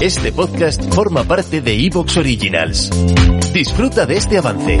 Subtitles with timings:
[0.00, 2.90] Este podcast forma parte de Evox Originals.
[3.52, 4.78] Disfruta de este avance.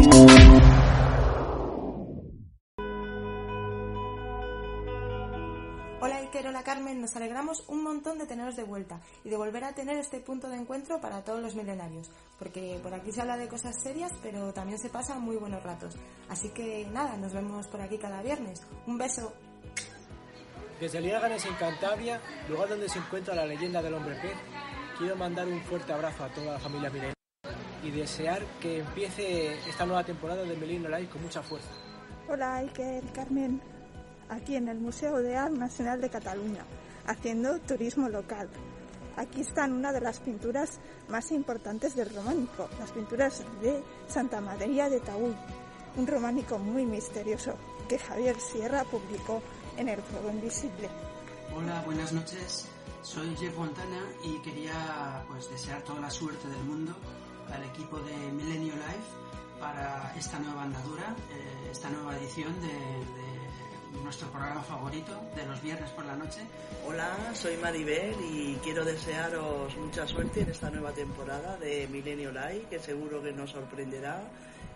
[6.00, 9.64] Hola Iker, hola Carmen, nos alegramos un montón de teneros de vuelta y de volver
[9.64, 13.36] a tener este punto de encuentro para todos los milenarios, porque por aquí se habla
[13.36, 15.96] de cosas serias, pero también se pasan muy buenos ratos.
[16.28, 18.62] Así que nada, nos vemos por aquí cada viernes.
[18.86, 19.32] Un beso.
[20.80, 24.32] Desde Liáganes en Cantabria, lugar donde se encuentra la leyenda del hombre pez,
[24.96, 27.14] quiero mandar un fuerte abrazo a toda la familia Milenio
[27.84, 31.68] y desear que empiece esta nueva temporada de Melino Live con mucha fuerza.
[32.30, 33.60] Hola Iker, Carmen,
[34.30, 36.64] aquí en el Museo de Arte Nacional de Cataluña,
[37.06, 38.48] haciendo turismo local.
[39.16, 44.88] Aquí están una de las pinturas más importantes del románico, las pinturas de Santa María
[44.88, 45.36] de Taúl,
[45.98, 47.54] un románico muy misterioso
[47.90, 49.42] que Javier Sierra publicó
[49.76, 50.88] en el juego invisible.
[51.56, 52.68] Hola, buenas noches.
[53.02, 56.94] Soy Jeff Montana y quería pues desear toda la suerte del mundo
[57.52, 59.10] al equipo de Millennium Life
[59.58, 63.39] para esta nueva andadura, eh, esta nueva edición de, de,
[64.02, 66.40] nuestro programa favorito de los viernes por la noche.
[66.86, 72.66] Hola, soy Maribel y quiero desearos mucha suerte en esta nueva temporada de Millennium Live,
[72.70, 74.20] que seguro que nos sorprenderá.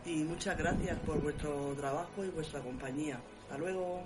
[0.04, 3.18] Y muchas gracias por vuestro trabajo y vuestra compañía.
[3.42, 4.02] Hasta luego.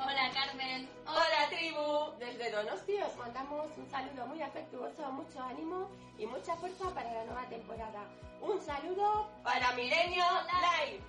[0.00, 0.88] Hola Carmen.
[1.06, 2.18] Hola tribu.
[2.18, 7.24] Desde Donosti os mandamos un saludo muy afectuoso, mucho ánimo y mucha fuerza para la
[7.24, 8.04] nueva temporada.
[8.40, 11.00] Un saludo para Milenio Live.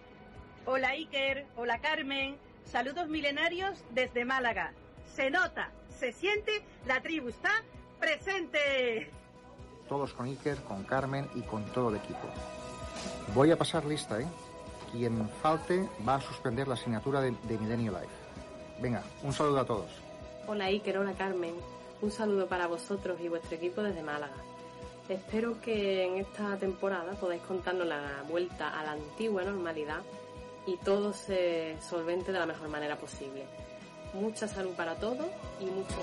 [0.66, 1.48] Hola Iker.
[1.56, 2.49] Hola Carmen.
[2.72, 4.74] Saludos milenarios desde Málaga.
[5.16, 7.50] Se nota, se siente, la tribu está
[8.00, 9.09] presente.
[9.88, 12.30] Todos con Iker, con Carmen y con todo el equipo.
[13.34, 14.28] Voy a pasar lista, ¿eh?
[14.91, 18.07] Quien falte va a suspender la asignatura de, de Milenio Live.
[18.80, 19.90] Venga, un saludo a todos.
[20.46, 21.56] Hola Iker, hola Carmen.
[22.01, 24.36] Un saludo para vosotros y vuestro equipo desde Málaga.
[25.09, 30.01] Espero que en esta temporada podáis contarnos la vuelta a la antigua normalidad
[30.69, 33.46] y todo se solvente de la mejor manera posible.
[34.13, 35.25] Mucha salud para todos
[35.59, 35.96] y mucho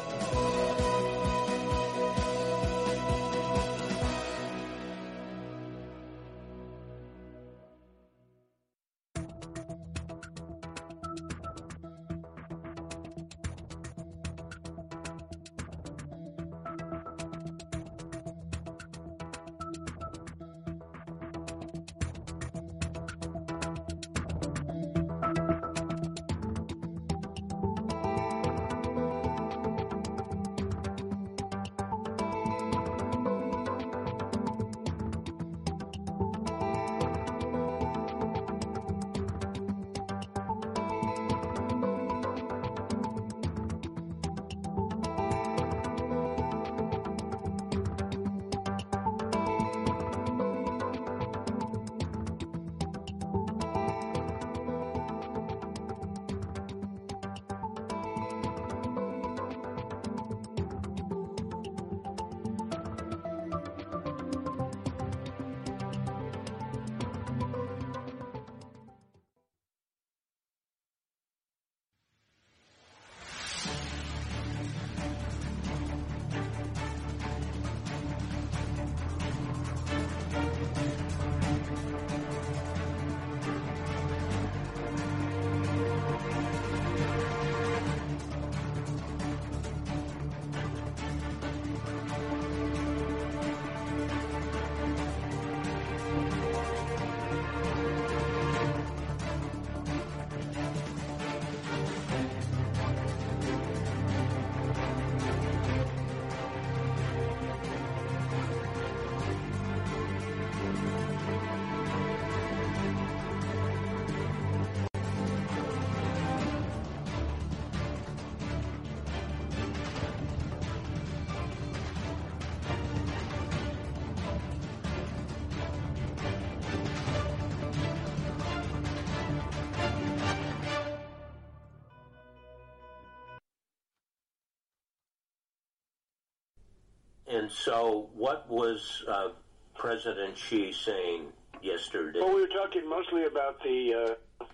[137.28, 139.28] And so, what was uh,
[139.74, 141.26] President Xi saying
[141.60, 142.20] yesterday?
[142.20, 144.44] Well, we were talking mostly about the uh,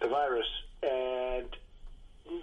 [0.00, 0.46] the virus,
[0.82, 1.48] and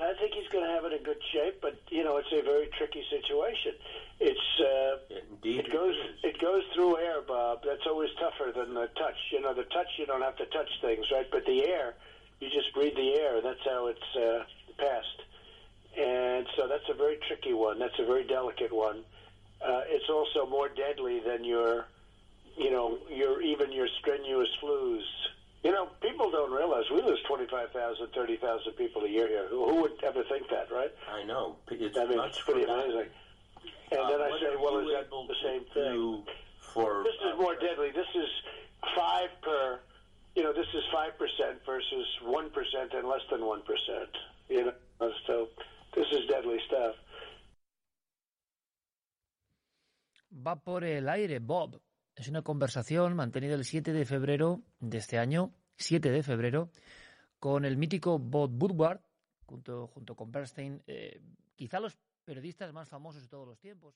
[0.01, 1.61] I think he's going to have it in good shape.
[1.61, 3.73] But you know, it's a very tricky situation.
[4.19, 7.61] It's uh, Indeed, it goes it goes through air, Bob.
[7.63, 9.17] That's always tougher than the touch.
[9.31, 11.29] You know, the touch you don't have to touch things, right?
[11.31, 11.93] But the air,
[12.39, 13.41] you just breathe the air.
[13.41, 14.43] That's how it's uh,
[14.77, 15.21] passed.
[15.99, 17.77] And so that's a very tricky one.
[17.77, 19.03] That's a very delicate one.
[19.65, 21.85] Uh, it's also more deadly than your,
[22.57, 25.01] you know, your even your strenuous flus.
[25.63, 29.47] You know, people don't realize we lose 25,000, 30,000 people a year here.
[29.47, 30.91] Who, who would ever think that, right?
[31.11, 31.57] I know.
[31.69, 33.05] It's I mean, it's pretty amazing.
[33.91, 36.23] And Uh, then I say, well, is that the same thing?
[36.73, 37.91] for This is uh, more deadly.
[37.91, 38.29] This is
[38.95, 39.79] five per.
[40.35, 44.09] You know, this is five percent versus one percent and less than one percent.
[44.49, 44.65] You
[44.99, 45.49] know, so
[50.45, 51.81] Va por el aire, Bob.
[52.15, 56.71] Es una conversación mantenida el 7 de febrero de este año, 7 de febrero,
[57.39, 59.01] con el mítico Bob Woodward,
[59.45, 61.21] junto, junto con Bernstein, eh,
[61.55, 63.95] quizá los periodistas más famosos de todos los tiempos.